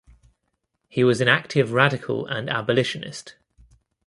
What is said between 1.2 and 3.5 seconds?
an active radical and abolitionist.